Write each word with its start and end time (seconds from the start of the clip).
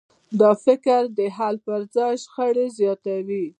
دا 0.39 0.51
فکر 0.65 1.01
د 1.17 1.19
حل 1.37 1.55
پر 1.65 1.81
ځای 1.95 2.13
شخړې 2.23 2.65
زیاتوي. 2.79 3.45